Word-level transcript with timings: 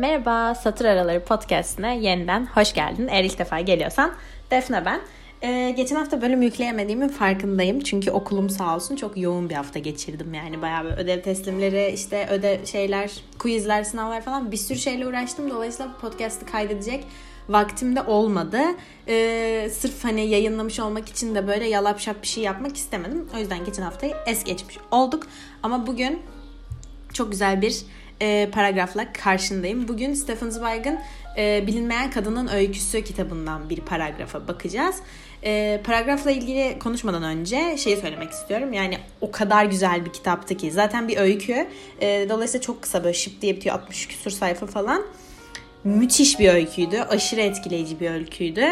Merhaba, 0.00 0.54
Satır 0.54 0.84
Araları 0.84 1.24
Podcast'ine 1.24 1.98
yeniden 1.98 2.46
hoş 2.46 2.72
geldin. 2.72 3.08
Eğer 3.10 3.24
ilk 3.24 3.38
defa 3.38 3.60
geliyorsan 3.60 4.12
Defne 4.50 4.84
ben. 4.84 5.00
Ee, 5.42 5.70
geçen 5.70 5.96
hafta 5.96 6.22
bölüm 6.22 6.42
yükleyemediğimin 6.42 7.08
farkındayım. 7.08 7.80
Çünkü 7.80 8.10
okulum 8.10 8.50
sağ 8.50 8.76
olsun 8.76 8.96
çok 8.96 9.16
yoğun 9.16 9.50
bir 9.50 9.54
hafta 9.54 9.78
geçirdim. 9.78 10.34
Yani 10.34 10.62
bayağı 10.62 10.84
bir 10.84 10.90
ödev 10.90 11.22
teslimleri, 11.22 11.92
işte 11.94 12.28
ödev 12.30 12.64
şeyler, 12.64 13.10
quizler, 13.38 13.84
sınavlar 13.84 14.20
falan 14.20 14.52
bir 14.52 14.56
sürü 14.56 14.78
şeyle 14.78 15.06
uğraştım. 15.06 15.50
Dolayısıyla 15.50 15.92
podcast'ı 16.00 16.46
kaydedecek 16.46 17.06
vaktim 17.48 17.96
de 17.96 18.02
olmadı. 18.02 18.60
Ee, 19.08 19.70
sırf 19.72 20.04
hani 20.04 20.26
yayınlamış 20.26 20.80
olmak 20.80 21.08
için 21.08 21.34
de 21.34 21.48
böyle 21.48 21.68
yalap 21.68 22.00
şap 22.00 22.22
bir 22.22 22.28
şey 22.28 22.44
yapmak 22.44 22.76
istemedim. 22.76 23.28
O 23.36 23.38
yüzden 23.38 23.64
geçen 23.64 23.82
haftayı 23.82 24.14
es 24.26 24.44
geçmiş 24.44 24.78
olduk. 24.90 25.26
Ama 25.62 25.86
bugün 25.86 26.22
çok 27.12 27.30
güzel 27.30 27.62
bir 27.62 27.84
e, 28.20 28.48
paragrafla 28.52 29.12
karşındayım. 29.12 29.88
Bugün 29.88 30.14
Stephen 30.14 30.50
Zweig'ın 30.50 30.98
e, 31.36 31.66
Bilinmeyen 31.66 32.10
Kadının 32.10 32.48
Öyküsü 32.48 33.04
kitabından 33.04 33.70
bir 33.70 33.80
paragrafa 33.80 34.48
bakacağız. 34.48 34.96
E, 35.44 35.80
paragrafla 35.84 36.30
ilgili 36.30 36.78
konuşmadan 36.78 37.22
önce 37.22 37.76
şeyi 37.76 37.96
söylemek 37.96 38.30
istiyorum. 38.30 38.72
Yani 38.72 38.98
o 39.20 39.30
kadar 39.30 39.64
güzel 39.64 40.04
bir 40.04 40.12
kitaptı 40.12 40.56
ki. 40.56 40.70
Zaten 40.70 41.08
bir 41.08 41.16
öykü. 41.16 41.66
E, 42.00 42.26
dolayısıyla 42.28 42.62
çok 42.62 42.82
kısa 42.82 43.04
böyle 43.04 43.14
şıp 43.14 43.42
diye 43.42 43.56
bitiyor. 43.56 43.74
60 43.74 44.08
küsur 44.08 44.30
sayfa 44.30 44.66
falan 44.66 45.02
müthiş 45.84 46.38
bir 46.38 46.48
öyküydü. 46.48 47.00
Aşırı 47.00 47.40
etkileyici 47.40 48.00
bir 48.00 48.10
öyküydü. 48.10 48.64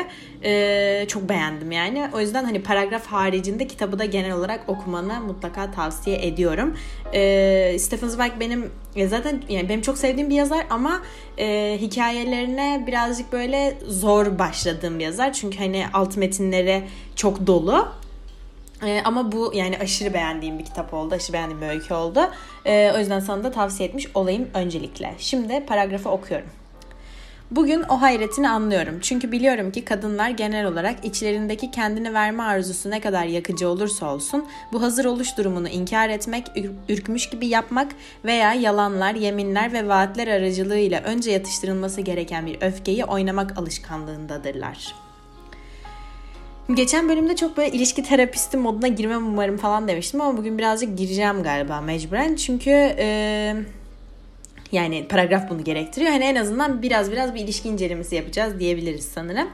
Ee, 0.45 1.05
çok 1.09 1.29
beğendim 1.29 1.73
yani. 1.73 2.09
O 2.15 2.21
yüzden 2.21 2.45
hani 2.45 2.63
paragraf 2.63 3.07
haricinde 3.07 3.67
kitabı 3.67 3.99
da 3.99 4.05
genel 4.05 4.33
olarak 4.33 4.69
okumanı 4.69 5.21
mutlaka 5.21 5.71
tavsiye 5.71 6.27
ediyorum. 6.27 6.77
Ee, 7.15 7.77
Stephen 7.79 8.09
Zweig 8.09 8.33
benim 8.41 8.71
zaten 9.07 9.43
yani 9.49 9.69
benim 9.69 9.83
çok 9.83 9.99
sevdiğim 9.99 10.31
bir 10.31 10.35
yazar 10.35 10.67
ama 10.71 11.03
e, 11.39 11.79
hikayelerine 11.81 12.85
birazcık 12.87 13.33
böyle 13.33 13.79
zor 13.87 14.39
başladığım 14.39 14.99
bir 14.99 15.05
yazar. 15.05 15.33
Çünkü 15.33 15.59
hani 15.59 15.85
alt 15.93 16.17
metinleri 16.17 16.85
çok 17.17 17.47
dolu. 17.47 17.89
Ee, 18.87 19.01
ama 19.05 19.33
bu 19.33 19.53
yani 19.55 19.79
aşırı 19.79 20.15
beğendiğim 20.15 20.59
bir 20.59 20.65
kitap 20.65 20.95
oldu. 20.95 21.15
Aşırı 21.15 21.33
beğendiğim 21.33 21.61
bir 21.63 21.69
öykü 21.69 21.95
oldu. 21.95 22.21
Ee, 22.67 22.93
o 22.97 22.99
yüzden 22.99 23.21
sana 23.21 23.45
da 23.45 23.51
tavsiye 23.51 23.89
etmiş 23.89 24.09
olayım 24.15 24.49
öncelikle. 24.55 25.15
Şimdi 25.19 25.67
paragrafı 25.67 26.09
okuyorum. 26.09 26.49
Bugün 27.51 27.83
o 27.83 28.01
hayretini 28.01 28.49
anlıyorum. 28.49 28.99
Çünkü 29.01 29.33
biliyorum 29.33 29.71
ki 29.71 29.85
kadınlar 29.85 30.31
genel 30.31 30.67
olarak 30.67 31.05
içlerindeki 31.05 31.71
kendini 31.71 32.15
verme 32.15 32.43
arzusu 32.43 32.91
ne 32.91 33.01
kadar 33.01 33.25
yakıcı 33.25 33.69
olursa 33.69 34.15
olsun 34.15 34.45
bu 34.73 34.83
hazır 34.83 35.05
oluş 35.05 35.39
durumunu 35.39 35.69
inkar 35.69 36.09
etmek, 36.09 36.47
ürkmüş 36.89 37.31
gibi 37.31 37.47
yapmak 37.47 37.93
veya 38.25 38.55
yalanlar, 38.55 39.15
yeminler 39.15 39.73
ve 39.73 39.89
vaatler 39.89 40.29
aracılığıyla 40.29 41.01
önce 41.01 41.31
yatıştırılması 41.31 42.01
gereken 42.01 42.47
bir 42.47 42.63
öfkeyi 42.63 43.05
oynamak 43.05 43.59
alışkanlığındadırlar. 43.59 44.95
Geçen 46.75 47.09
bölümde 47.09 47.37
çok 47.37 47.57
böyle 47.57 47.71
ilişki 47.71 48.03
terapisti 48.03 48.57
moduna 48.57 48.89
girmem 48.89 49.27
umarım 49.27 49.57
falan 49.57 49.89
demiştim 49.89 50.21
ama 50.21 50.39
bugün 50.39 50.59
birazcık 50.59 50.99
gireceğim 50.99 51.43
galiba 51.43 51.81
mecburen. 51.81 52.35
Çünkü... 52.37 52.71
Ee, 52.99 53.57
yani 54.73 55.09
paragraf 55.09 55.51
bunu 55.51 55.65
gerektiriyor. 55.65 56.13
Hani 56.13 56.25
en 56.25 56.35
azından 56.35 56.83
biraz 56.83 57.13
biraz 57.13 57.35
bir 57.35 57.41
ilişki 57.41 57.69
incelemesi 57.69 58.15
yapacağız 58.17 58.61
diyebiliriz 58.61 59.05
sanırım. 59.05 59.49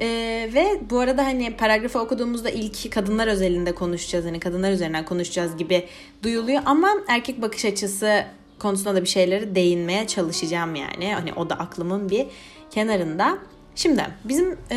Ee, 0.00 0.50
ve 0.54 0.80
bu 0.90 0.98
arada 0.98 1.24
hani 1.24 1.56
paragrafı 1.56 1.98
okuduğumuzda 1.98 2.50
ilk 2.50 2.92
kadınlar 2.92 3.26
özelinde 3.26 3.74
konuşacağız. 3.74 4.24
Hani 4.24 4.40
kadınlar 4.40 4.72
üzerinden 4.72 5.04
konuşacağız 5.04 5.56
gibi 5.56 5.84
duyuluyor. 6.22 6.62
Ama 6.66 6.88
erkek 7.08 7.42
bakış 7.42 7.64
açısı 7.64 8.24
konusunda 8.58 8.94
da 8.94 9.02
bir 9.02 9.08
şeyleri 9.08 9.54
değinmeye 9.54 10.06
çalışacağım 10.06 10.74
yani. 10.74 11.14
Hani 11.14 11.32
o 11.32 11.50
da 11.50 11.54
aklımın 11.54 12.10
bir 12.10 12.26
kenarında. 12.70 13.38
Şimdi 13.76 14.02
bizim 14.24 14.58
e, 14.70 14.76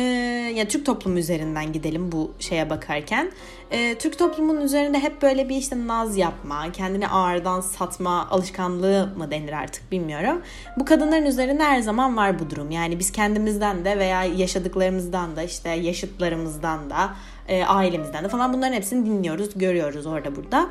ya 0.54 0.68
Türk 0.68 0.86
toplumu 0.86 1.18
üzerinden 1.18 1.72
gidelim 1.72 2.12
bu 2.12 2.30
şeye 2.38 2.70
bakarken. 2.70 3.30
E, 3.70 3.98
Türk 3.98 4.18
toplumunun 4.18 4.60
üzerinde 4.60 4.98
hep 4.98 5.22
böyle 5.22 5.48
bir 5.48 5.56
işte 5.56 5.86
naz 5.86 6.16
yapma, 6.16 6.72
kendini 6.72 7.08
ağırdan 7.08 7.60
satma 7.60 8.28
alışkanlığı 8.30 9.12
mı 9.16 9.30
denir 9.30 9.52
artık 9.52 9.92
bilmiyorum. 9.92 10.42
Bu 10.76 10.84
kadınların 10.84 11.26
üzerinde 11.26 11.64
her 11.64 11.80
zaman 11.80 12.16
var 12.16 12.38
bu 12.38 12.50
durum. 12.50 12.70
Yani 12.70 12.98
biz 12.98 13.12
kendimizden 13.12 13.84
de 13.84 13.98
veya 13.98 14.24
yaşadıklarımızdan 14.24 15.36
da 15.36 15.42
işte 15.42 15.68
yaşıtlarımızdan 15.68 16.90
da 16.90 17.10
e, 17.48 17.64
ailemizden 17.64 18.24
de 18.24 18.28
falan 18.28 18.52
bunların 18.52 18.72
hepsini 18.72 19.06
dinliyoruz, 19.06 19.58
görüyoruz 19.58 20.06
orada 20.06 20.36
burada. 20.36 20.68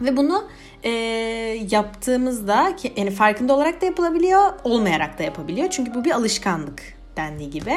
Ve 0.00 0.16
bunu 0.16 0.44
e, 0.82 0.90
yaptığımızda 1.70 2.76
yani 2.96 3.10
farkında 3.10 3.54
olarak 3.54 3.80
da 3.80 3.86
yapılabiliyor, 3.86 4.52
olmayarak 4.64 5.18
da 5.18 5.22
yapabiliyor. 5.22 5.70
Çünkü 5.70 5.94
bu 5.94 6.04
bir 6.04 6.10
alışkanlık 6.10 6.99
dendiği 7.20 7.50
gibi. 7.50 7.74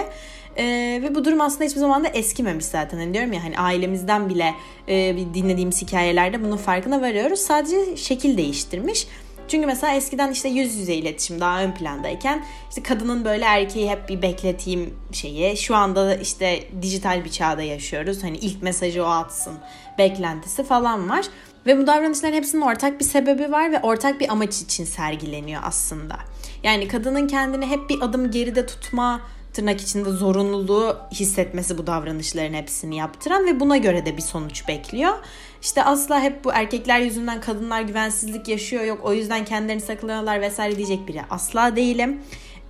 E, 0.57 0.65
ve 1.03 1.15
bu 1.15 1.25
durum 1.25 1.41
aslında 1.41 1.63
hiçbir 1.63 1.79
zaman 1.79 2.03
da 2.03 2.07
eskimemiş 2.07 2.65
zaten. 2.65 2.97
Hani 2.97 3.13
diyorum 3.13 3.33
ya 3.33 3.43
hani 3.43 3.57
ailemizden 3.57 4.29
bile 4.29 4.53
e, 4.87 5.15
dinlediğimiz 5.33 5.81
hikayelerde 5.81 6.43
bunun 6.43 6.57
farkına 6.57 7.01
varıyoruz. 7.01 7.39
Sadece 7.39 7.97
şekil 7.97 8.37
değiştirmiş. 8.37 9.07
Çünkü 9.47 9.65
mesela 9.65 9.93
eskiden 9.93 10.31
işte 10.31 10.49
yüz 10.49 10.75
yüze 10.75 10.93
iletişim 10.93 11.39
daha 11.39 11.63
ön 11.63 11.71
plandayken 11.71 12.45
işte 12.69 12.83
kadının 12.83 13.25
böyle 13.25 13.45
erkeği 13.45 13.89
hep 13.89 14.09
bir 14.09 14.21
bekleteyim 14.21 14.93
şeyi. 15.11 15.57
Şu 15.57 15.75
anda 15.75 16.05
da 16.05 16.15
işte 16.15 16.63
dijital 16.81 17.25
bir 17.25 17.31
çağda 17.31 17.61
yaşıyoruz. 17.61 18.23
Hani 18.23 18.37
ilk 18.37 18.63
mesajı 18.63 19.03
o 19.03 19.07
atsın 19.07 19.53
beklentisi 19.97 20.63
falan 20.63 21.09
var. 21.09 21.25
Ve 21.65 21.77
bu 21.77 21.87
davranışların 21.87 22.33
hepsinin 22.33 22.61
ortak 22.61 22.99
bir 22.99 23.05
sebebi 23.05 23.51
var 23.51 23.71
ve 23.71 23.79
ortak 23.79 24.19
bir 24.19 24.31
amaç 24.31 24.61
için 24.61 24.85
sergileniyor 24.85 25.61
aslında. 25.65 26.15
Yani 26.63 26.87
kadının 26.87 27.27
kendini 27.27 27.65
hep 27.65 27.89
bir 27.89 28.01
adım 28.01 28.31
geride 28.31 28.65
tutma 28.65 29.21
tırnak 29.53 29.81
içinde 29.81 30.09
zorunluluğu 30.09 30.97
hissetmesi 31.11 31.77
bu 31.77 31.87
davranışların 31.87 32.53
hepsini 32.53 32.97
yaptıran 32.97 33.45
ve 33.45 33.59
buna 33.59 33.77
göre 33.77 34.05
de 34.05 34.17
bir 34.17 34.21
sonuç 34.21 34.67
bekliyor. 34.67 35.13
İşte 35.61 35.83
asla 35.83 36.21
hep 36.21 36.43
bu 36.43 36.53
erkekler 36.53 36.99
yüzünden 36.99 37.41
kadınlar 37.41 37.81
güvensizlik 37.81 38.47
yaşıyor 38.47 38.83
yok 38.83 38.99
o 39.03 39.13
yüzden 39.13 39.45
kendilerini 39.45 39.81
saklanıyorlar 39.81 40.41
vesaire 40.41 40.75
diyecek 40.77 41.07
biri 41.07 41.21
asla 41.29 41.75
değilim. 41.75 42.21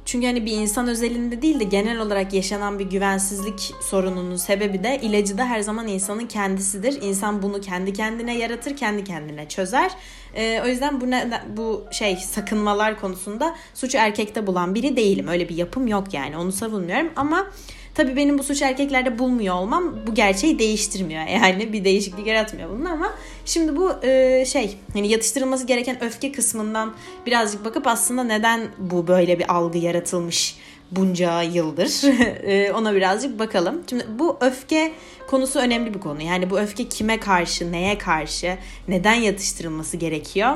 Çünkü 0.06 0.28
hani 0.28 0.46
bir 0.46 0.52
insan 0.52 0.88
özelinde 0.88 1.42
değil 1.42 1.60
de 1.60 1.64
genel 1.64 2.00
olarak 2.00 2.34
yaşanan 2.34 2.80
bir 2.80 2.86
güvensizlik 2.86 3.74
sorununun 3.82 4.36
sebebi 4.36 4.84
de 4.84 5.00
ilacı 5.02 5.38
da 5.38 5.46
her 5.46 5.60
zaman 5.60 5.88
insanın 5.88 6.28
kendisidir. 6.28 7.02
İnsan 7.02 7.42
bunu 7.42 7.62
kendi 7.62 7.94
kendine 7.94 8.38
yaratır, 8.38 8.78
kendi 8.78 9.04
kendine 9.04 9.48
çözer. 9.48 9.92
Ee, 10.36 10.62
o 10.66 10.68
yüzden 10.68 11.02
bu 11.02 11.12
ne, 11.12 11.44
bu 11.58 11.86
şey 11.92 12.16
sakınmalar 12.16 13.00
konusunda 13.00 13.56
suçu 13.74 13.98
erkekte 13.98 14.48
bulan 14.48 14.76
biri 14.76 14.96
değilim. 14.96 15.28
Öyle 15.28 15.50
bir 15.50 15.56
yapım 15.56 15.88
yok 15.88 16.14
yani. 16.14 16.38
Onu 16.38 16.52
savunmuyorum 16.52 17.12
ama 17.16 17.48
Tabii 17.96 18.16
benim 18.16 18.38
bu 18.38 18.44
suç 18.44 18.62
erkeklerde 18.62 19.20
bulmuyor 19.20 19.56
olmam 19.56 19.96
bu 20.08 20.14
gerçeği 20.16 20.60
değiştirmiyor. 20.60 21.28
Yani 21.28 21.74
bir 21.74 21.84
değişiklik 21.84 22.28
yaratmıyor 22.28 22.70
bunun 22.70 22.86
ama 22.86 23.14
şimdi 23.46 23.76
bu 23.76 23.92
e, 24.04 24.46
şey 24.46 24.78
hani 24.94 25.08
yatıştırılması 25.08 25.68
gereken 25.68 26.04
öfke 26.04 26.32
kısmından 26.32 26.94
birazcık 27.26 27.66
bakıp 27.66 27.88
aslında 27.88 28.24
neden 28.24 28.62
bu 28.78 29.08
böyle 29.08 29.40
bir 29.40 29.54
algı 29.56 29.78
yaratılmış 29.78 30.56
bunca 30.92 31.42
yıldır 31.42 32.04
e, 32.44 32.74
ona 32.74 32.96
birazcık 32.96 33.40
bakalım. 33.40 33.84
Şimdi 33.90 34.06
bu 34.20 34.38
öfke 34.42 34.94
konusu 35.28 35.60
önemli 35.60 35.94
bir 35.94 36.00
konu. 36.00 36.22
Yani 36.22 36.50
bu 36.50 36.60
öfke 36.60 36.90
kime 36.90 37.20
karşı, 37.20 37.72
neye 37.72 37.98
karşı, 37.98 38.58
neden 38.88 39.14
yatıştırılması 39.14 39.98
gerekiyor? 39.98 40.56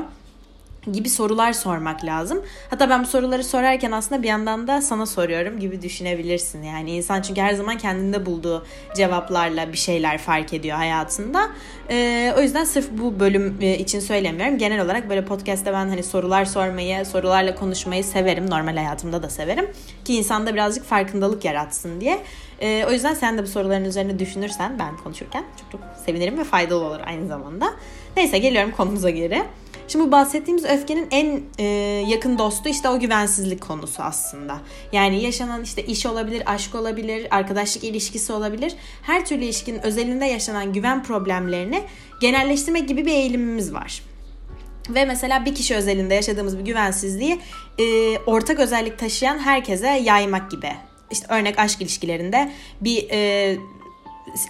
Gibi 0.91 1.09
sorular 1.09 1.53
sormak 1.53 2.05
lazım. 2.05 2.41
Hatta 2.69 2.89
ben 2.89 3.03
bu 3.03 3.07
soruları 3.07 3.43
sorarken 3.43 3.91
aslında 3.91 4.23
bir 4.23 4.27
yandan 4.27 4.67
da 4.67 4.81
sana 4.81 5.05
soruyorum 5.05 5.59
gibi 5.59 5.81
düşünebilirsin. 5.81 6.63
Yani 6.63 6.91
insan 6.91 7.21
çünkü 7.21 7.41
her 7.41 7.53
zaman 7.53 7.77
kendinde 7.77 8.25
bulduğu 8.25 8.65
cevaplarla 8.95 9.71
bir 9.71 9.77
şeyler 9.77 10.17
fark 10.17 10.53
ediyor 10.53 10.77
hayatında. 10.77 11.49
Ee, 11.89 12.33
o 12.37 12.41
yüzden 12.41 12.63
sırf 12.63 12.91
bu 12.91 13.19
bölüm 13.19 13.57
e, 13.61 13.77
için 13.77 13.99
söylemiyorum. 13.99 14.57
Genel 14.57 14.85
olarak 14.85 15.09
böyle 15.09 15.25
podcast'te 15.25 15.73
ben 15.73 15.87
hani 15.87 16.03
sorular 16.03 16.45
sormayı, 16.45 17.05
sorularla 17.05 17.55
konuşmayı 17.55 18.03
severim. 18.03 18.49
Normal 18.49 18.77
hayatımda 18.77 19.23
da 19.23 19.29
severim. 19.29 19.71
Ki 20.05 20.15
insanda 20.15 20.53
birazcık 20.53 20.85
farkındalık 20.85 21.45
yaratsın 21.45 22.01
diye. 22.01 22.19
Ee, 22.61 22.85
o 22.89 22.91
yüzden 22.91 23.13
sen 23.13 23.37
de 23.37 23.43
bu 23.43 23.47
soruların 23.47 23.85
üzerine 23.85 24.19
düşünürsen 24.19 24.79
ben 24.79 24.97
konuşurken 24.97 25.43
çok 25.61 25.71
çok 25.71 25.81
sevinirim 26.05 26.37
ve 26.37 26.43
faydalı 26.43 26.83
olur 26.85 26.99
aynı 27.05 27.27
zamanda. 27.27 27.73
Neyse 28.17 28.37
geliyorum 28.37 28.71
konumuza 28.71 29.09
geri. 29.09 29.43
Şimdi 29.87 30.05
bu 30.05 30.11
bahsettiğimiz 30.11 30.65
öfkenin 30.65 31.07
en 31.11 31.41
e, 31.57 31.63
yakın 32.07 32.37
dostu 32.37 32.69
işte 32.69 32.89
o 32.89 32.99
güvensizlik 32.99 33.61
konusu 33.61 34.03
aslında. 34.03 34.57
Yani 34.91 35.23
yaşanan 35.23 35.63
işte 35.63 35.85
iş 35.85 36.05
olabilir, 36.05 36.43
aşk 36.45 36.75
olabilir, 36.75 37.27
arkadaşlık 37.31 37.83
ilişkisi 37.83 38.33
olabilir. 38.33 38.75
Her 39.01 39.25
türlü 39.25 39.43
ilişkinin 39.43 39.85
özelinde 39.85 40.25
yaşanan 40.25 40.73
güven 40.73 41.03
problemlerini 41.03 41.83
genelleştirmek 42.21 42.87
gibi 42.87 43.05
bir 43.05 43.11
eğilimimiz 43.11 43.73
var. 43.73 44.01
Ve 44.89 45.05
mesela 45.05 45.45
bir 45.45 45.55
kişi 45.55 45.75
özelinde 45.75 46.13
yaşadığımız 46.13 46.57
bir 46.57 46.65
güvensizliği 46.65 47.39
e, 47.79 48.17
ortak 48.17 48.59
özellik 48.59 48.99
taşıyan 48.99 49.39
herkese 49.39 49.87
yaymak 49.87 50.51
gibi. 50.51 50.71
İşte 51.11 51.27
örnek 51.29 51.59
aşk 51.59 51.81
ilişkilerinde 51.81 52.51
bir 52.81 53.09
e, 53.11 53.57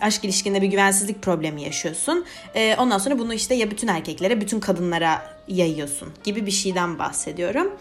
aşk 0.01 0.25
ilişkinde 0.25 0.61
bir 0.61 0.67
güvensizlik 0.67 1.21
problemi 1.21 1.61
yaşıyorsun. 1.61 2.25
E, 2.55 2.75
ondan 2.75 2.97
sonra 2.97 3.19
bunu 3.19 3.33
işte 3.33 3.55
ya 3.55 3.71
bütün 3.71 3.87
erkeklere, 3.87 4.41
bütün 4.41 4.59
kadınlara 4.59 5.37
yayıyorsun 5.47 6.09
gibi 6.23 6.45
bir 6.45 6.51
şeyden 6.51 6.99
bahsediyorum. 6.99 7.73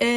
E, 0.00 0.08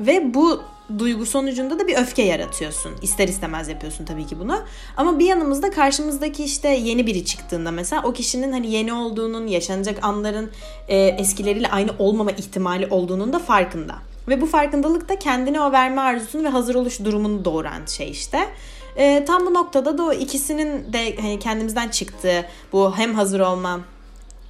ve 0.00 0.34
bu 0.34 0.62
duygu 0.98 1.26
sonucunda 1.26 1.78
da 1.78 1.86
bir 1.86 1.96
öfke 1.96 2.22
yaratıyorsun. 2.22 2.92
İster 3.02 3.28
istemez 3.28 3.68
yapıyorsun 3.68 4.04
tabii 4.04 4.26
ki 4.26 4.38
bunu. 4.38 4.62
Ama 4.96 5.18
bir 5.18 5.26
yanımızda 5.26 5.70
karşımızdaki 5.70 6.44
işte 6.44 6.68
yeni 6.68 7.06
biri 7.06 7.24
çıktığında 7.24 7.70
mesela 7.70 8.02
o 8.02 8.12
kişinin 8.12 8.52
hani 8.52 8.70
yeni 8.70 8.92
olduğunun, 8.92 9.46
yaşanacak 9.46 10.04
anların 10.04 10.50
e, 10.88 10.96
eskileriyle 10.98 11.68
aynı 11.68 11.90
olmama 11.98 12.30
ihtimali 12.30 12.86
olduğunun 12.86 13.32
da 13.32 13.38
farkında. 13.38 13.94
Ve 14.28 14.40
bu 14.40 14.46
farkındalık 14.46 15.08
da 15.08 15.18
kendine 15.18 15.60
o 15.60 15.72
verme 15.72 16.00
arzusunu 16.00 16.44
ve 16.44 16.48
hazır 16.48 16.74
oluş 16.74 17.00
durumunu 17.00 17.44
doğuran 17.44 17.86
şey 17.86 18.10
işte. 18.10 18.48
E, 18.96 19.24
tam 19.24 19.46
bu 19.46 19.54
noktada 19.54 19.98
da 19.98 20.04
o 20.04 20.12
ikisinin 20.12 20.92
de 20.92 21.16
hani 21.16 21.38
kendimizden 21.38 21.88
çıktığı 21.88 22.44
bu 22.72 22.96
hem 22.96 23.14
hazır 23.14 23.40
olma 23.40 23.80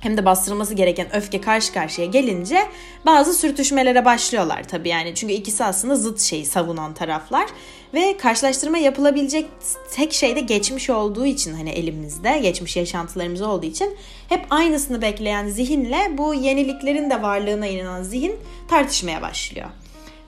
hem 0.05 0.17
de 0.17 0.25
bastırılması 0.25 0.75
gereken 0.75 1.17
öfke 1.17 1.41
karşı 1.41 1.73
karşıya 1.73 2.07
gelince 2.07 2.59
bazı 3.07 3.35
sürtüşmelere 3.35 4.05
başlıyorlar 4.05 4.69
tabii 4.69 4.89
yani. 4.89 5.15
Çünkü 5.15 5.35
ikisi 5.35 5.65
aslında 5.65 5.97
zıt 5.97 6.21
şeyi 6.21 6.47
savunan 6.47 6.95
taraflar 6.95 7.47
ve 7.95 8.17
karşılaştırma 8.17 8.79
yapılabilecek 8.79 9.47
tek 9.93 10.13
şey 10.13 10.37
de 10.37 10.41
geçmiş 10.41 10.91
olduğu 10.91 11.27
için 11.27 11.55
hani 11.55 11.71
elimizde, 11.71 12.39
geçmiş 12.39 12.77
yaşantılarımız 12.77 13.43
olduğu 13.43 13.67
için 13.67 13.97
hep 14.29 14.47
aynısını 14.51 15.03
bekleyen 15.03 15.49
zihinle 15.49 16.19
bu 16.19 16.35
yeniliklerin 16.35 17.11
de 17.11 17.23
varlığına 17.23 17.67
inanan 17.67 18.03
zihin 18.03 18.37
tartışmaya 18.69 19.23
başlıyor. 19.23 19.69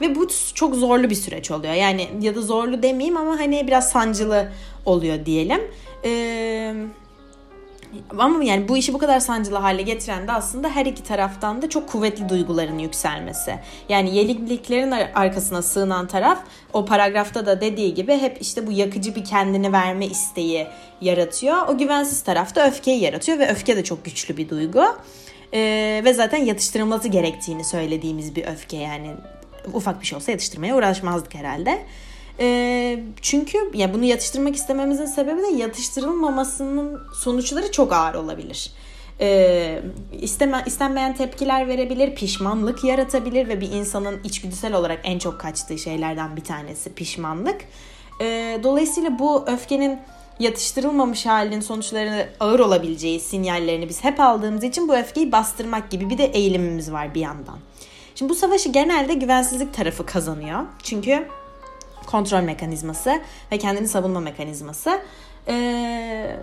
Ve 0.01 0.15
bu 0.15 0.29
çok 0.55 0.75
zorlu 0.75 1.11
bir 1.11 1.15
süreç 1.15 1.51
oluyor. 1.51 1.75
Yani 1.75 2.09
ya 2.21 2.35
da 2.35 2.43
zorlu 2.43 2.83
demeyeyim 2.83 3.17
ama 3.17 3.39
hani 3.41 3.67
biraz 3.67 3.91
sancılı 3.91 4.49
oluyor 4.85 5.27
diyelim. 5.27 5.61
Eee 6.05 6.75
ama 8.19 8.45
yani 8.45 8.69
bu 8.69 8.77
işi 8.77 8.95
bu 8.95 8.99
kadar 8.99 9.21
sancılı 9.21 9.57
hale 9.57 9.83
getiren 9.83 10.29
de 10.29 10.33
aslında 10.33 10.71
her 10.71 10.87
iki 10.87 11.03
taraftan 11.03 11.63
da 11.63 11.69
çok 11.69 11.89
kuvvetli 11.89 12.29
duyguların 12.29 12.79
yükselmesi. 12.79 13.59
Yani 13.89 14.17
yeniliklerin 14.17 14.91
arkasına 14.91 15.63
sığınan 15.63 16.07
taraf 16.07 16.39
o 16.73 16.85
paragrafta 16.85 17.47
da 17.47 17.61
dediği 17.61 17.95
gibi 17.95 18.19
hep 18.19 18.39
işte 18.41 18.67
bu 18.67 18.73
yakıcı 18.73 19.15
bir 19.15 19.25
kendini 19.25 19.73
verme 19.73 20.07
isteği 20.07 20.67
yaratıyor. 21.01 21.69
O 21.69 21.79
güvensiz 21.79 22.23
tarafta 22.23 22.69
öfkeyi 22.69 23.01
yaratıyor 23.01 23.39
ve 23.39 23.49
öfke 23.49 23.77
de 23.77 23.85
çok 23.85 24.05
güçlü 24.05 24.37
bir 24.37 24.49
duygu. 24.49 24.85
Ee, 25.55 26.03
ve 26.05 26.15
zaten 26.15 26.39
yatıştırılması 26.39 27.09
gerektiğini 27.09 27.65
söylediğimiz 27.65 28.37
bir 28.37 28.47
öfke 28.47 28.77
yani 28.77 29.11
ufak 29.75 30.01
bir 30.01 30.07
şey 30.07 30.17
olsa 30.17 30.31
yatıştırmaya 30.33 30.77
uğraşmazdık 30.77 31.35
herhalde. 31.35 31.83
E, 32.41 32.99
çünkü 33.23 33.59
ya 33.75 33.95
bunu 33.95 34.05
yatıştırmak 34.05 34.57
istememizin 34.57 35.07
sebebi 35.07 35.43
de 35.43 35.47
yatıştırılmamasının 35.47 37.01
sonuçları 37.15 37.73
çok 37.73 37.93
ağır 37.93 38.15
olabilir. 38.15 38.71
E, 39.21 39.81
isteme, 40.13 40.63
istenmeyen 40.67 41.15
tepkiler 41.15 41.69
verebilir, 41.69 42.15
pişmanlık 42.15 42.85
yaratabilir 42.85 43.49
ve 43.49 43.61
bir 43.61 43.73
insanın 43.73 44.21
içgüdüsel 44.25 44.75
olarak 44.75 45.01
en 45.05 45.19
çok 45.19 45.41
kaçtığı 45.41 45.79
şeylerden 45.79 46.37
bir 46.37 46.45
tanesi 46.45 46.95
pişmanlık. 46.95 47.61
E, 48.21 48.61
dolayısıyla 48.63 49.19
bu 49.19 49.45
öfkenin 49.47 49.99
yatıştırılmamış 50.41 51.27
halinin 51.27 51.61
sonuçlarını 51.61 52.27
ağır 52.41 52.61
olabileceği 52.61 53.21
sinyallerini 53.21 53.89
biz 53.89 54.05
hep 54.05 54.21
aldığımız 54.21 54.65
için 54.65 54.89
bu 54.89 54.97
öfkeyi 54.97 55.33
bastırmak 55.33 55.91
gibi 55.91 56.11
bir 56.11 56.19
de 56.19 56.25
eğilimimiz 56.25 56.93
var 56.93 57.15
bir 57.15 57.21
yandan. 57.21 57.59
Şimdi 58.19 58.31
bu 58.31 58.35
savaşı 58.35 58.69
genelde 58.69 59.15
güvensizlik 59.15 59.75
tarafı 59.75 60.07
kazanıyor. 60.07 60.61
Çünkü 60.83 61.29
kontrol 62.07 62.41
mekanizması 62.41 63.21
ve 63.53 63.59
kendini 63.59 63.89
savunma 63.89 64.21
mekanizması. 64.21 65.01
Ee, 65.49 66.37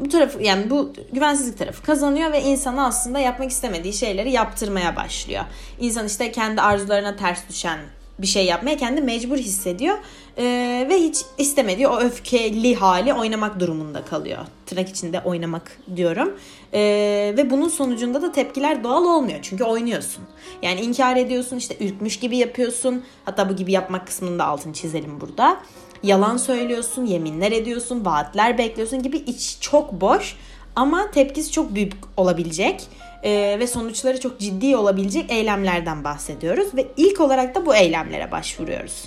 bu 0.00 0.08
tarafı 0.08 0.42
yani 0.42 0.70
bu 0.70 0.92
güvensizlik 1.12 1.58
tarafı 1.58 1.82
kazanıyor 1.82 2.32
ve 2.32 2.42
insana 2.42 2.86
aslında 2.86 3.18
yapmak 3.18 3.50
istemediği 3.50 3.92
şeyleri 3.92 4.30
yaptırmaya 4.30 4.96
başlıyor. 4.96 5.44
İnsan 5.80 6.06
işte 6.06 6.32
kendi 6.32 6.60
arzularına 6.60 7.16
ters 7.16 7.48
düşen 7.48 7.78
bir 8.22 8.26
şey 8.26 8.46
yapmaya 8.46 8.76
kendi 8.76 9.00
mecbur 9.00 9.36
hissediyor 9.36 9.98
ee, 10.38 10.86
ve 10.90 10.96
hiç 11.00 11.18
istemediği 11.38 11.88
o 11.88 12.00
öfkeli 12.00 12.74
hali 12.74 13.14
oynamak 13.14 13.60
durumunda 13.60 14.04
kalıyor. 14.04 14.38
Tırnak 14.66 14.88
içinde 14.88 15.20
oynamak 15.20 15.78
diyorum. 15.96 16.34
Ee, 16.74 17.34
ve 17.36 17.50
bunun 17.50 17.68
sonucunda 17.68 18.22
da 18.22 18.32
tepkiler 18.32 18.84
doğal 18.84 19.04
olmuyor 19.04 19.38
çünkü 19.42 19.64
oynuyorsun. 19.64 20.24
Yani 20.62 20.80
inkar 20.80 21.16
ediyorsun 21.16 21.56
işte 21.56 21.76
ürkmüş 21.80 22.18
gibi 22.18 22.36
yapıyorsun. 22.36 23.04
Hatta 23.24 23.48
bu 23.48 23.56
gibi 23.56 23.72
yapmak 23.72 24.06
kısmında 24.06 24.44
altını 24.44 24.72
çizelim 24.72 25.20
burada. 25.20 25.56
Yalan 26.02 26.36
söylüyorsun, 26.36 27.06
yeminler 27.06 27.52
ediyorsun, 27.52 28.04
vaatler 28.04 28.58
bekliyorsun 28.58 29.02
gibi 29.02 29.16
iç 29.16 29.58
çok 29.60 29.92
boş 29.92 30.36
ama 30.76 31.10
tepkisi 31.10 31.52
çok 31.52 31.74
büyük 31.74 31.92
olabilecek 32.16 32.88
e, 33.22 33.56
ve 33.58 33.66
sonuçları 33.66 34.20
çok 34.20 34.38
ciddi 34.38 34.76
olabilecek 34.76 35.30
eylemlerden 35.30 36.04
bahsediyoruz 36.04 36.76
ve 36.76 36.86
ilk 36.96 37.20
olarak 37.20 37.54
da 37.54 37.66
bu 37.66 37.74
eylemlere 37.74 38.30
başvuruyoruz. 38.30 39.04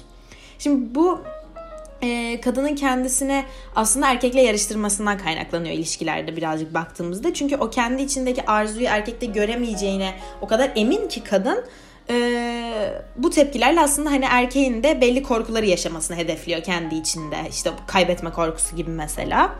Şimdi 0.59 0.95
bu 0.95 1.19
e, 2.01 2.41
kadının 2.41 2.75
kendisine 2.75 3.45
aslında 3.75 4.11
erkekle 4.11 4.41
yarıştırmasından 4.41 5.17
kaynaklanıyor 5.17 5.75
ilişkilerde 5.75 6.37
birazcık 6.37 6.73
baktığımızda. 6.73 7.33
Çünkü 7.33 7.55
o 7.55 7.69
kendi 7.69 8.01
içindeki 8.01 8.45
arzuyu 8.45 8.85
erkekte 8.85 9.25
göremeyeceğine 9.25 10.13
o 10.41 10.47
kadar 10.47 10.71
emin 10.75 11.07
ki 11.07 11.23
kadın 11.23 11.65
e, 12.09 12.93
bu 13.17 13.29
tepkilerle 13.29 13.81
aslında 13.81 14.11
hani 14.11 14.25
erkeğin 14.29 14.83
de 14.83 15.01
belli 15.01 15.23
korkuları 15.23 15.65
yaşamasını 15.65 16.17
hedefliyor 16.17 16.63
kendi 16.63 16.95
içinde. 16.95 17.37
İşte 17.49 17.71
kaybetme 17.87 18.31
korkusu 18.31 18.75
gibi 18.75 18.89
mesela. 18.91 19.55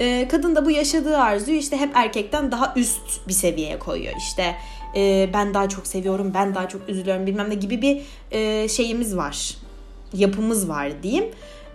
E, 0.00 0.28
kadın 0.28 0.56
da 0.56 0.66
bu 0.66 0.70
yaşadığı 0.70 1.18
arzuyu 1.18 1.56
işte 1.56 1.76
hep 1.76 1.90
erkekten 1.94 2.52
daha 2.52 2.72
üst 2.76 3.28
bir 3.28 3.32
seviyeye 3.32 3.78
koyuyor. 3.78 4.14
İşte 4.18 4.56
e, 4.96 5.30
ben 5.34 5.54
daha 5.54 5.68
çok 5.68 5.86
seviyorum, 5.86 6.32
ben 6.34 6.54
daha 6.54 6.68
çok 6.68 6.88
üzülüyorum 6.88 7.26
bilmem 7.26 7.50
ne 7.50 7.54
gibi 7.54 7.82
bir 7.82 8.02
e, 8.30 8.68
şeyimiz 8.68 9.16
var. 9.16 9.56
Yapımız 10.14 10.68
var 10.68 11.02
diyeyim. 11.02 11.24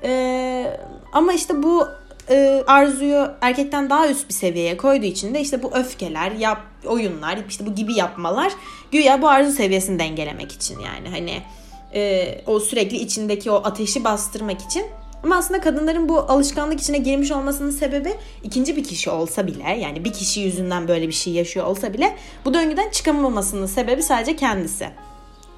E, 0.04 0.80
ama 1.14 1.34
işte 1.34 1.64
bu 1.64 1.88
e, 2.30 2.64
arzuyu 2.68 3.32
erkekten 3.42 3.90
daha 3.90 4.10
üst 4.10 4.30
bir 4.30 4.34
seviyeye 4.34 4.78
koyduğu 4.78 5.06
için 5.06 5.34
de 5.34 5.42
işte 5.42 5.64
bu 5.64 5.76
öfkeler, 5.76 6.32
yap, 6.32 6.62
oyunlar, 6.86 7.40
işte 7.50 7.66
bu 7.66 7.76
gibi 7.76 7.94
yapmalar 7.94 8.52
güya 8.92 9.22
bu 9.22 9.30
arzu 9.30 9.52
seviyesini 9.52 10.00
dengelemek 10.00 10.52
için 10.52 10.80
yani 10.80 11.10
hani 11.10 11.42
e, 11.94 12.32
o 12.48 12.60
sürekli 12.60 12.98
içindeki 12.98 13.52
o 13.52 13.56
ateşi 13.56 14.04
bastırmak 14.04 14.62
için 14.62 14.86
ama 15.26 15.36
aslında 15.36 15.62
kadınların 15.62 16.10
bu 16.10 16.20
alışkanlık 16.20 16.82
içine 16.82 16.98
girmiş 16.98 17.32
olmasının 17.32 17.72
sebebi 17.72 18.14
ikinci 18.44 18.76
bir 18.76 18.84
kişi 18.84 19.10
olsa 19.10 19.48
bile 19.48 19.64
yani 19.64 20.06
bir 20.06 20.14
kişi 20.14 20.42
yüzünden 20.42 20.88
böyle 20.88 21.08
bir 21.08 21.14
şey 21.14 21.34
yaşıyor 21.34 21.66
olsa 21.66 21.94
bile 21.94 22.16
bu 22.46 22.54
döngüden 22.54 22.90
çıkamamasının 22.90 23.66
sebebi 23.66 24.04
sadece 24.04 24.36
kendisi. 24.36 24.90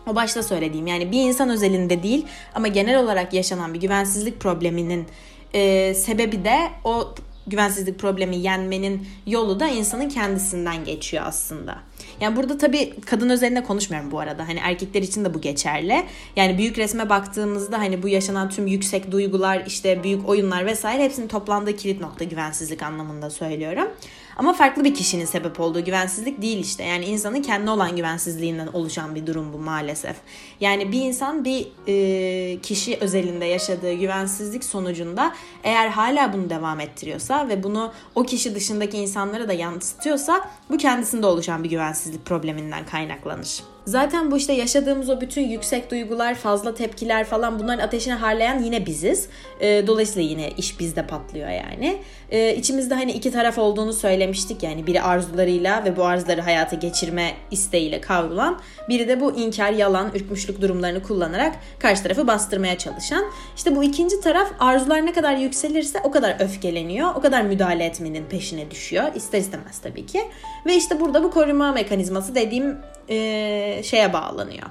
O 0.08 0.16
başta 0.16 0.44
söylediğim 0.44 0.88
yani 0.88 1.12
bir 1.12 1.22
insan 1.22 1.50
özelinde 1.50 2.04
değil 2.04 2.26
ama 2.56 2.68
genel 2.68 3.00
olarak 3.00 3.34
yaşanan 3.34 3.74
bir 3.74 3.80
güvensizlik 3.80 4.40
probleminin 4.40 5.06
e, 5.54 5.94
sebebi 5.94 6.46
de 6.46 6.58
o 6.84 7.16
güvensizlik 7.48 8.00
problemi 8.00 8.38
yenmenin 8.38 9.08
yolu 9.26 9.60
da 9.60 9.68
insanın 9.68 10.10
kendisinden 10.10 10.86
geçiyor 10.86 11.24
aslında. 11.28 11.78
Yani 12.22 12.36
burada 12.36 12.58
tabii 12.58 12.94
kadın 13.06 13.30
özelinde 13.30 13.64
konuşmuyorum 13.64 14.12
bu 14.12 14.20
arada. 14.20 14.48
Hani 14.48 14.60
erkekler 14.60 15.02
için 15.02 15.26
de 15.26 15.34
bu 15.34 15.42
geçerli. 15.42 16.04
Yani 16.36 16.58
büyük 16.58 16.78
resme 16.78 17.10
baktığımızda 17.10 17.80
hani 17.80 18.04
bu 18.04 18.08
yaşanan 18.08 18.50
tüm 18.50 18.68
yüksek 18.68 19.12
duygular, 19.12 19.64
işte 19.68 20.04
büyük 20.04 20.30
oyunlar 20.30 20.66
vesaire 20.66 21.04
hepsinin 21.04 21.28
toplandığı 21.28 21.76
kilit 21.76 22.02
nokta 22.02 22.24
güvensizlik 22.24 22.84
anlamında 22.84 23.30
söylüyorum. 23.30 23.88
Ama 24.38 24.54
farklı 24.54 24.84
bir 24.84 24.94
kişinin 24.94 25.26
sebep 25.26 25.60
olduğu 25.60 25.86
güvensizlik 25.86 26.42
değil 26.42 26.58
işte. 26.58 26.84
Yani 26.84 27.06
insanın 27.06 27.42
kendi 27.42 27.72
olan 27.72 27.96
güvensizliğinden 27.96 28.68
oluşan 28.68 29.16
bir 29.16 29.28
durum 29.28 29.54
bu 29.54 29.58
maalesef. 29.58 30.16
Yani 30.60 30.92
bir 30.92 31.02
insan 31.02 31.46
bir 31.46 31.68
e, 31.88 32.62
kişi 32.62 32.98
özelinde 33.02 33.46
yaşadığı 33.46 33.94
güvensizlik 33.94 34.64
sonucunda 34.64 35.34
eğer 35.64 35.88
hala 35.88 36.34
bunu 36.34 36.50
devam 36.50 36.80
ettiriyorsa 36.80 37.50
ve 37.50 37.64
bunu 37.64 37.94
o 38.16 38.24
kişi 38.24 38.56
dışındaki 38.56 38.98
insanlara 38.98 39.48
da 39.48 39.54
yansıtıyorsa 39.54 40.50
bu 40.70 40.78
kendisinde 40.78 41.26
oluşan 41.26 41.64
bir 41.64 41.70
güvensizlik 41.70 42.26
probleminden 42.26 42.86
kaynaklanır. 42.86 43.77
Zaten 43.88 44.32
bu 44.32 44.38
işte 44.38 44.54
yaşadığımız 44.54 45.10
o 45.10 45.22
bütün 45.22 45.42
yüksek 45.42 45.92
duygular, 45.92 46.36
fazla 46.36 46.76
tepkiler 46.76 47.24
falan 47.24 47.60
bunların 47.60 47.84
ateşini 47.84 48.14
harlayan 48.14 48.64
yine 48.64 48.86
biziz. 48.86 49.30
E, 49.60 49.88
dolayısıyla 49.88 50.30
yine 50.30 50.50
iş 50.58 50.80
bizde 50.80 51.08
patlıyor 51.08 51.50
yani. 51.50 51.98
E, 52.32 52.56
içimizde 52.56 52.96
hani 52.96 53.12
iki 53.12 53.32
taraf 53.32 53.58
olduğunu 53.58 53.94
söylemiştik 53.94 54.64
yani 54.64 54.88
biri 54.88 55.02
arzularıyla 55.02 55.86
ve 55.86 55.98
bu 55.98 56.06
arzuları 56.06 56.42
hayata 56.42 56.76
geçirme 56.76 57.34
isteğiyle 57.52 58.02
kavrulan, 58.02 58.60
biri 58.90 59.08
de 59.08 59.22
bu 59.22 59.32
inkar, 59.32 59.72
yalan, 59.72 60.12
ürkmüşlük 60.16 60.62
durumlarını 60.62 61.04
kullanarak 61.04 61.56
karşı 61.80 62.04
tarafı 62.04 62.28
bastırmaya 62.28 62.78
çalışan. 62.78 63.26
İşte 63.56 63.76
bu 63.76 63.84
ikinci 63.84 64.22
taraf 64.22 64.52
arzular 64.60 65.06
ne 65.06 65.14
kadar 65.14 65.36
yükselirse 65.36 66.00
o 66.04 66.12
kadar 66.12 66.36
öfkeleniyor, 66.40 67.16
o 67.16 67.22
kadar 67.22 67.42
müdahale 67.42 67.86
etmenin 67.86 68.26
peşine 68.26 68.72
düşüyor. 68.72 69.04
İster 69.16 69.40
istemez 69.40 69.80
tabii 69.80 70.06
ki. 70.06 70.22
Ve 70.66 70.76
işte 70.76 71.00
burada 71.00 71.24
bu 71.24 71.32
koruma 71.32 71.72
mekanizması 71.72 72.36
dediğim 72.36 72.78
e, 73.10 73.82
şeye 73.84 74.14
bağlanıyor 74.14 74.68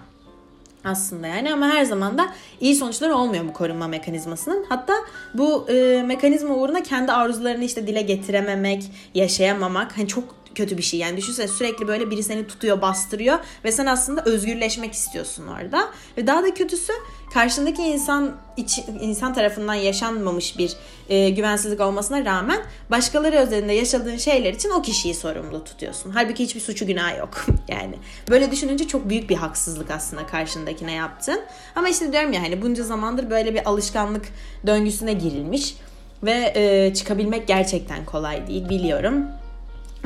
aslında 0.86 1.26
yani 1.26 1.52
ama 1.52 1.68
her 1.68 1.84
zaman 1.84 2.18
da 2.18 2.28
iyi 2.60 2.74
sonuçlar 2.74 3.10
olmuyor 3.10 3.48
bu 3.48 3.52
korunma 3.52 3.88
mekanizmasının. 3.88 4.66
Hatta 4.68 4.94
bu 5.34 5.70
e, 5.70 6.02
mekanizma 6.06 6.54
uğruna 6.54 6.82
kendi 6.82 7.12
arzularını 7.12 7.64
işte 7.64 7.86
dile 7.86 8.02
getirememek, 8.02 8.84
yaşayamamak 9.14 9.98
hani 9.98 10.08
çok 10.08 10.35
kötü 10.56 10.78
bir 10.78 10.82
şey. 10.82 11.00
Yani 11.00 11.16
düşünsene 11.16 11.48
sürekli 11.48 11.88
böyle 11.88 12.10
biri 12.10 12.22
seni 12.22 12.46
tutuyor, 12.46 12.80
bastırıyor 12.80 13.38
ve 13.64 13.72
sen 13.72 13.86
aslında 13.86 14.24
özgürleşmek 14.24 14.92
istiyorsun 14.92 15.46
orada. 15.46 15.90
Ve 16.16 16.26
daha 16.26 16.42
da 16.42 16.54
kötüsü 16.54 16.92
karşındaki 17.34 17.82
insan 17.82 18.36
iç, 18.56 18.80
insan 19.00 19.34
tarafından 19.34 19.74
yaşanmamış 19.74 20.58
bir 20.58 20.72
e, 21.08 21.30
güvensizlik 21.30 21.80
olmasına 21.80 22.24
rağmen 22.24 22.60
başkaları 22.90 23.36
özelinde 23.36 23.72
yaşadığın 23.72 24.16
şeyler 24.16 24.54
için 24.54 24.70
o 24.70 24.82
kişiyi 24.82 25.14
sorumlu 25.14 25.64
tutuyorsun. 25.64 26.10
Halbuki 26.10 26.44
hiçbir 26.44 26.60
suçu 26.60 26.86
günah 26.86 27.18
yok. 27.18 27.46
yani 27.68 27.94
böyle 28.30 28.50
düşününce 28.50 28.88
çok 28.88 29.08
büyük 29.08 29.30
bir 29.30 29.36
haksızlık 29.36 29.90
aslında 29.90 30.26
karşındakine 30.26 30.92
yaptın. 30.92 31.40
Ama 31.74 31.88
işte 31.88 32.12
diyorum 32.12 32.32
ya 32.32 32.42
hani 32.42 32.62
bunca 32.62 32.84
zamandır 32.84 33.30
böyle 33.30 33.54
bir 33.54 33.68
alışkanlık 33.68 34.24
döngüsüne 34.66 35.12
girilmiş 35.12 35.76
ve 36.22 36.52
e, 36.54 36.94
çıkabilmek 36.94 37.48
gerçekten 37.48 38.04
kolay 38.04 38.46
değil 38.46 38.68
biliyorum. 38.68 39.26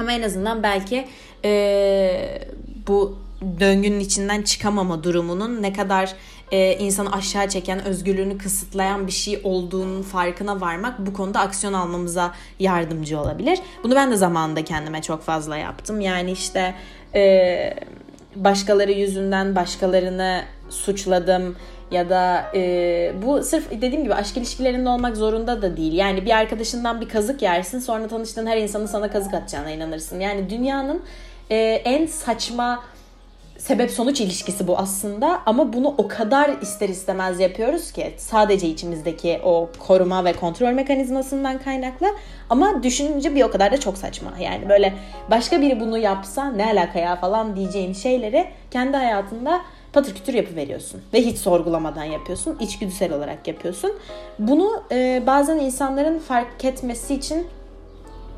Ama 0.00 0.12
en 0.12 0.22
azından 0.22 0.62
belki 0.62 1.08
e, 1.44 2.42
bu 2.86 3.18
döngünün 3.60 4.00
içinden 4.00 4.42
çıkamama 4.42 5.04
durumunun 5.04 5.62
ne 5.62 5.72
kadar 5.72 6.14
e, 6.52 6.78
insanı 6.78 7.12
aşağı 7.12 7.48
çeken, 7.48 7.84
özgürlüğünü 7.84 8.38
kısıtlayan 8.38 9.06
bir 9.06 9.12
şey 9.12 9.40
olduğunun 9.44 10.02
farkına 10.02 10.60
varmak 10.60 10.98
bu 10.98 11.12
konuda 11.12 11.40
aksiyon 11.40 11.72
almamıza 11.72 12.34
yardımcı 12.58 13.20
olabilir. 13.20 13.58
Bunu 13.84 13.94
ben 13.94 14.10
de 14.10 14.16
zamanında 14.16 14.64
kendime 14.64 15.02
çok 15.02 15.22
fazla 15.22 15.56
yaptım. 15.56 16.00
Yani 16.00 16.30
işte 16.30 16.74
e, 17.14 17.74
başkaları 18.36 18.92
yüzünden 18.92 19.56
başkalarını 19.56 20.42
suçladım 20.70 21.56
ya 21.90 22.10
da 22.10 22.46
e, 22.54 23.12
bu 23.22 23.42
sırf 23.42 23.70
dediğim 23.70 24.04
gibi 24.04 24.14
aşk 24.14 24.36
ilişkilerinde 24.36 24.88
olmak 24.88 25.16
zorunda 25.16 25.62
da 25.62 25.76
değil. 25.76 25.92
Yani 25.92 26.24
bir 26.24 26.30
arkadaşından 26.30 27.00
bir 27.00 27.08
kazık 27.08 27.42
yersin 27.42 27.78
sonra 27.78 28.08
tanıştığın 28.08 28.46
her 28.46 28.56
insanın 28.56 28.86
sana 28.86 29.10
kazık 29.10 29.34
atacağına 29.34 29.70
inanırsın. 29.70 30.20
Yani 30.20 30.50
dünyanın 30.50 31.02
e, 31.50 31.56
en 31.84 32.06
saçma 32.06 32.82
sebep 33.60 33.90
sonuç 33.90 34.20
ilişkisi 34.20 34.66
bu 34.66 34.78
aslında 34.78 35.40
ama 35.46 35.72
bunu 35.72 35.94
o 35.98 36.08
kadar 36.08 36.50
ister 36.62 36.88
istemez 36.88 37.40
yapıyoruz 37.40 37.92
ki 37.92 38.14
sadece 38.16 38.68
içimizdeki 38.68 39.40
o 39.44 39.68
koruma 39.78 40.24
ve 40.24 40.32
kontrol 40.32 40.72
mekanizmasından 40.72 41.58
kaynaklı 41.58 42.06
ama 42.50 42.82
düşününce 42.82 43.34
bir 43.34 43.42
o 43.42 43.50
kadar 43.50 43.72
da 43.72 43.80
çok 43.80 43.98
saçma. 43.98 44.30
Yani 44.40 44.68
böyle 44.68 44.94
başka 45.30 45.60
biri 45.60 45.80
bunu 45.80 45.98
yapsa 45.98 46.50
ne 46.50 46.66
alaka 46.66 46.98
ya 46.98 47.16
falan 47.16 47.56
diyeceğin 47.56 47.92
şeyleri 47.92 48.46
kendi 48.70 48.96
hayatında 48.96 49.60
patır 49.92 50.14
kütür 50.14 50.34
yapıveriyorsun. 50.34 51.02
Ve 51.14 51.22
hiç 51.22 51.38
sorgulamadan 51.38 52.04
yapıyorsun. 52.04 52.56
içgüdüsel 52.60 53.12
olarak 53.12 53.48
yapıyorsun. 53.48 53.92
Bunu 54.38 54.82
e, 54.92 55.22
bazen 55.26 55.58
insanların 55.58 56.18
fark 56.18 56.64
etmesi 56.64 57.14
için 57.14 57.46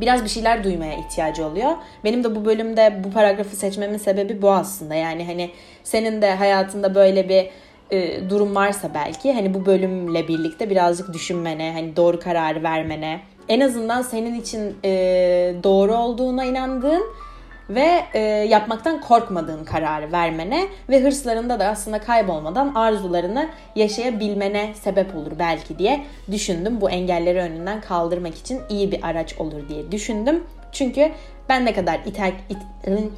biraz 0.00 0.24
bir 0.24 0.28
şeyler 0.28 0.64
duymaya 0.64 0.94
ihtiyacı 0.94 1.46
oluyor. 1.46 1.70
Benim 2.04 2.24
de 2.24 2.36
bu 2.36 2.44
bölümde 2.44 3.00
bu 3.04 3.10
paragrafı 3.10 3.56
seçmemin 3.56 3.98
sebebi 3.98 4.42
bu 4.42 4.50
aslında. 4.50 4.94
Yani 4.94 5.26
hani 5.26 5.50
senin 5.84 6.22
de 6.22 6.34
hayatında 6.34 6.94
böyle 6.94 7.28
bir 7.28 7.50
e, 7.90 8.30
durum 8.30 8.54
varsa 8.54 8.90
belki 8.94 9.32
hani 9.32 9.54
bu 9.54 9.66
bölümle 9.66 10.28
birlikte 10.28 10.70
birazcık 10.70 11.12
düşünmene, 11.12 11.72
hani 11.72 11.96
doğru 11.96 12.20
kararı 12.20 12.62
vermene, 12.62 13.20
en 13.48 13.60
azından 13.60 14.02
senin 14.02 14.40
için 14.40 14.76
e, 14.84 14.90
doğru 15.62 15.94
olduğuna 15.94 16.44
inandığın 16.44 17.02
ve 17.74 18.04
e, 18.14 18.20
yapmaktan 18.48 19.00
korkmadığın 19.00 19.64
kararı 19.64 20.12
vermene 20.12 20.66
ve 20.88 21.02
hırslarında 21.02 21.60
da 21.60 21.66
aslında 21.66 22.00
kaybolmadan 22.00 22.74
arzularını 22.74 23.48
yaşayabilmene 23.76 24.74
sebep 24.74 25.16
olur 25.16 25.32
belki 25.38 25.78
diye 25.78 26.04
düşündüm. 26.30 26.80
Bu 26.80 26.90
engelleri 26.90 27.38
önünden 27.38 27.80
kaldırmak 27.80 28.34
için 28.34 28.60
iyi 28.68 28.92
bir 28.92 29.06
araç 29.06 29.34
olur 29.38 29.68
diye 29.68 29.92
düşündüm. 29.92 30.44
Çünkü 30.72 31.12
ben 31.48 31.64
ne 31.64 31.72
kadar 31.72 32.00
iter, 32.06 32.32
it, 32.48 32.58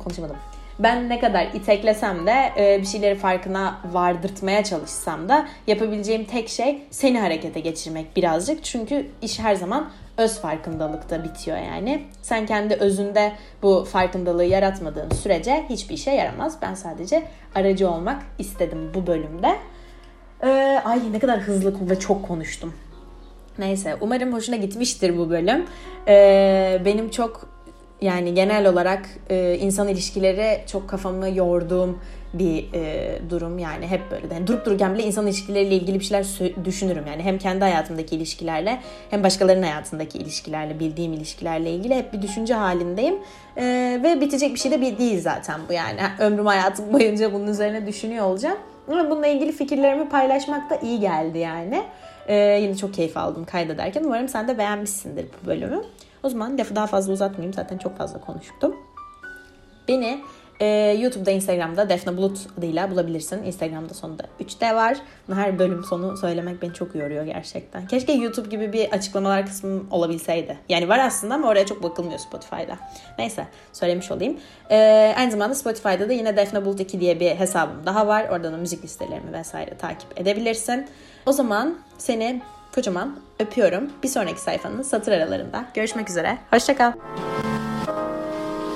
konuşamadım. 0.04 0.36
Ben 0.78 1.08
ne 1.08 1.20
kadar 1.20 1.46
iteklesem 1.54 2.26
de 2.26 2.52
e, 2.58 2.80
bir 2.80 2.86
şeyleri 2.86 3.14
farkına 3.14 3.78
vardırtmaya 3.92 4.64
çalışsam 4.64 5.28
da 5.28 5.46
yapabileceğim 5.66 6.24
tek 6.24 6.48
şey 6.48 6.82
seni 6.90 7.20
harekete 7.20 7.60
geçirmek 7.60 8.16
birazcık. 8.16 8.64
Çünkü 8.64 9.06
iş 9.22 9.38
her 9.38 9.54
zaman 9.54 9.90
öz 10.18 10.40
farkındalıkta 10.40 11.24
bitiyor 11.24 11.58
yani. 11.58 12.04
Sen 12.22 12.46
kendi 12.46 12.74
özünde 12.74 13.32
bu 13.62 13.84
farkındalığı 13.84 14.44
yaratmadığın 14.44 15.10
sürece 15.10 15.64
hiçbir 15.70 15.94
işe 15.94 16.10
yaramaz. 16.10 16.56
Ben 16.62 16.74
sadece 16.74 17.22
aracı 17.54 17.90
olmak 17.90 18.22
istedim 18.38 18.90
bu 18.94 19.06
bölümde. 19.06 19.56
Ee, 20.42 20.80
ay 20.84 21.12
ne 21.12 21.18
kadar 21.18 21.40
hızlı 21.40 21.90
ve 21.90 21.98
çok 21.98 22.28
konuştum. 22.28 22.74
Neyse 23.58 23.96
umarım 24.00 24.32
hoşuna 24.32 24.56
gitmiştir 24.56 25.18
bu 25.18 25.30
bölüm. 25.30 25.66
Ee, 26.08 26.82
benim 26.84 27.10
çok 27.10 27.48
yani 28.00 28.34
genel 28.34 28.68
olarak 28.68 29.08
e, 29.30 29.58
insan 29.60 29.88
ilişkileri 29.88 30.64
çok 30.66 30.88
kafamı 30.88 31.28
yorduğum 31.30 31.98
bir 32.34 32.72
e, 32.74 33.18
durum. 33.30 33.58
Yani 33.58 33.86
hep 33.86 34.00
böyle 34.10 34.34
yani 34.34 34.46
durup 34.46 34.66
dururken 34.66 34.94
bile 34.94 35.02
insan 35.02 35.26
ilişkileriyle 35.26 35.74
ilgili 35.74 36.00
bir 36.00 36.04
şeyler 36.04 36.26
düşünürüm. 36.64 37.06
Yani 37.06 37.22
hem 37.22 37.38
kendi 37.38 37.60
hayatımdaki 37.60 38.16
ilişkilerle 38.16 38.80
hem 39.10 39.22
başkalarının 39.22 39.62
hayatındaki 39.62 40.18
ilişkilerle 40.18 40.80
bildiğim 40.80 41.12
ilişkilerle 41.12 41.70
ilgili 41.70 41.94
hep 41.94 42.12
bir 42.12 42.22
düşünce 42.22 42.54
halindeyim. 42.54 43.14
E, 43.56 43.64
ve 44.04 44.20
bitecek 44.20 44.54
bir 44.54 44.58
şey 44.58 44.70
de 44.70 44.98
değil 44.98 45.20
zaten 45.20 45.60
bu 45.68 45.72
yani. 45.72 46.00
Ömrüm 46.18 46.46
hayatım 46.46 46.92
boyunca 46.92 47.32
bunun 47.32 47.46
üzerine 47.46 47.86
düşünüyor 47.86 48.24
olacağım. 48.24 48.58
Ama 48.88 49.10
bununla 49.10 49.26
ilgili 49.26 49.52
fikirlerimi 49.52 50.08
paylaşmak 50.08 50.70
da 50.70 50.76
iyi 50.76 51.00
geldi 51.00 51.38
yani. 51.38 51.82
E, 52.28 52.36
yine 52.36 52.76
çok 52.76 52.94
keyif 52.94 53.16
aldım 53.16 53.44
kaydederken. 53.44 54.04
Umarım 54.04 54.28
sen 54.28 54.48
de 54.48 54.58
beğenmişsindir 54.58 55.26
bu 55.26 55.46
bölümü. 55.46 55.82
O 56.22 56.28
zaman 56.28 56.58
lafı 56.58 56.76
daha 56.76 56.86
fazla 56.86 57.12
uzatmayayım. 57.12 57.54
Zaten 57.54 57.78
çok 57.78 57.98
fazla 57.98 58.20
konuştum. 58.20 58.76
Beni 59.88 60.20
ee, 60.60 60.96
YouTube'da, 61.00 61.30
Instagram'da 61.30 61.88
Defne 61.88 62.16
Bulut 62.16 62.38
adıyla 62.58 62.90
bulabilirsin. 62.90 63.42
Instagram'da 63.42 63.94
sonunda 63.94 64.22
3D 64.40 64.74
var. 64.74 64.96
Her 65.32 65.58
bölüm 65.58 65.84
sonu 65.84 66.16
söylemek 66.16 66.62
beni 66.62 66.74
çok 66.74 66.94
yoruyor 66.94 67.24
gerçekten. 67.24 67.86
Keşke 67.86 68.12
YouTube 68.12 68.48
gibi 68.48 68.72
bir 68.72 68.92
açıklamalar 68.92 69.46
kısmı 69.46 69.82
olabilseydi. 69.90 70.58
Yani 70.68 70.88
var 70.88 70.98
aslında 70.98 71.34
ama 71.34 71.48
oraya 71.48 71.66
çok 71.66 71.82
bakılmıyor 71.82 72.18
Spotify'da. 72.18 72.76
Neyse 73.18 73.46
söylemiş 73.72 74.10
olayım. 74.10 74.36
Ee, 74.70 75.14
aynı 75.18 75.30
zamanda 75.30 75.54
Spotify'da 75.54 76.08
da 76.08 76.12
yine 76.12 76.36
Defne 76.36 76.64
Bulut 76.64 76.80
2 76.80 77.00
diye 77.00 77.20
bir 77.20 77.30
hesabım 77.30 77.86
daha 77.86 78.06
var. 78.06 78.28
Oradan 78.28 78.52
da 78.52 78.56
müzik 78.56 78.84
listelerimi 78.84 79.32
vesaire 79.32 79.76
takip 79.78 80.20
edebilirsin. 80.20 80.86
O 81.26 81.32
zaman 81.32 81.78
seni 81.98 82.42
kocaman 82.74 83.16
öpüyorum. 83.38 83.90
Bir 84.02 84.08
sonraki 84.08 84.40
sayfanın 84.40 84.82
satır 84.82 85.12
aralarında. 85.12 85.64
Görüşmek 85.74 86.10
üzere. 86.10 86.38
Hoşçakal. 86.50 86.92